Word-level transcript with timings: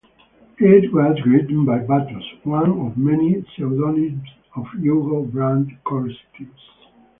It 0.57 0.91
was 0.91 1.15
written 1.27 1.63
by 1.63 1.77
'Battus', 1.77 2.43
one 2.43 2.71
of 2.71 2.97
many 2.97 3.45
pseudonyms 3.55 4.29
of 4.55 4.65
Hugo 4.81 5.21
Brandt 5.25 5.73
Corstius. 5.83 6.57